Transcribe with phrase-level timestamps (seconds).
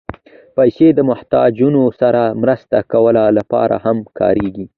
[0.55, 4.65] پېسې د محتاجانو سره مرسته کولو لپاره هم کارېږي.